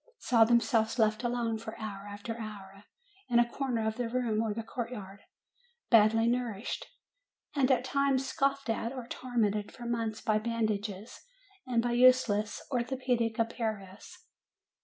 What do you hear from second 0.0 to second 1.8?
saw themselves left alone for